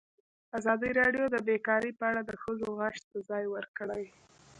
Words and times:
ازادي 0.57 0.89
راډیو 0.99 1.25
د 1.31 1.35
بیکاري 1.47 1.91
په 1.99 2.03
اړه 2.09 2.21
د 2.25 2.31
ښځو 2.41 2.67
غږ 2.79 2.95
ته 3.09 3.17
ځای 3.29 3.43
ورکړی. 3.55 4.05